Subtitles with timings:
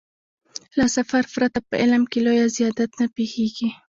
[0.77, 3.69] له سفر پرته په علم کې لويه زيادت نه پېښېږي.